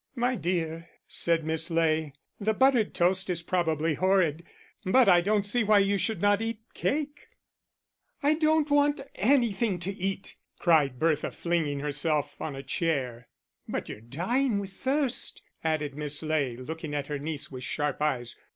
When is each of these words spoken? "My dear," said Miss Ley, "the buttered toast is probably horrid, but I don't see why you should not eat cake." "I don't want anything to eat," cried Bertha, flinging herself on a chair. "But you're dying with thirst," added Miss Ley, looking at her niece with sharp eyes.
"My 0.15 0.33
dear," 0.35 0.89
said 1.07 1.43
Miss 1.45 1.69
Ley, 1.69 2.13
"the 2.39 2.55
buttered 2.55 2.95
toast 2.95 3.29
is 3.29 3.43
probably 3.43 3.93
horrid, 3.93 4.43
but 4.83 5.07
I 5.07 5.21
don't 5.21 5.45
see 5.45 5.63
why 5.63 5.77
you 5.77 5.99
should 5.99 6.19
not 6.23 6.41
eat 6.41 6.59
cake." 6.73 7.27
"I 8.23 8.33
don't 8.33 8.71
want 8.71 9.01
anything 9.13 9.77
to 9.81 9.91
eat," 9.91 10.37
cried 10.57 10.97
Bertha, 10.97 11.29
flinging 11.29 11.81
herself 11.81 12.35
on 12.41 12.55
a 12.55 12.63
chair. 12.63 13.27
"But 13.67 13.89
you're 13.89 14.01
dying 14.01 14.57
with 14.57 14.73
thirst," 14.73 15.43
added 15.63 15.93
Miss 15.93 16.23
Ley, 16.23 16.57
looking 16.57 16.95
at 16.95 17.05
her 17.05 17.19
niece 17.19 17.51
with 17.51 17.63
sharp 17.63 18.01
eyes. 18.01 18.35